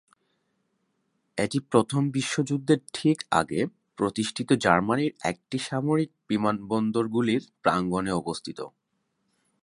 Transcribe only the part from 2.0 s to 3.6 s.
বিশ্বযুদ্ধের ঠিক আগে